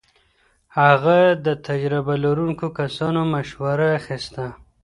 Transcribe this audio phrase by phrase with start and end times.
[0.79, 4.45] هغه د تجربه لرونکو کسانو مشوره اخيسته.